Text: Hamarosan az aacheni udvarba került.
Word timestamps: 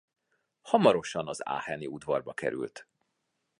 Hamarosan 0.61 1.27
az 1.27 1.39
aacheni 1.41 1.87
udvarba 1.87 2.33
került. 2.33 2.87